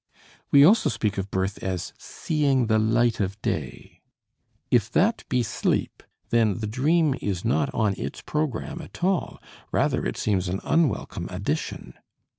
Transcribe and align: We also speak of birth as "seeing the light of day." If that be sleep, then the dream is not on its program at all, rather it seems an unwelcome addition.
We 0.49 0.65
also 0.65 0.89
speak 0.89 1.19
of 1.19 1.29
birth 1.29 1.61
as 1.61 1.93
"seeing 1.95 2.65
the 2.65 2.79
light 2.79 3.19
of 3.19 3.39
day." 3.43 4.01
If 4.71 4.89
that 4.93 5.23
be 5.29 5.43
sleep, 5.43 6.01
then 6.31 6.55
the 6.55 6.65
dream 6.65 7.13
is 7.21 7.45
not 7.45 7.71
on 7.71 7.93
its 7.99 8.21
program 8.21 8.81
at 8.81 9.03
all, 9.03 9.39
rather 9.71 10.03
it 10.03 10.17
seems 10.17 10.47
an 10.47 10.59
unwelcome 10.63 11.27
addition. 11.29 11.93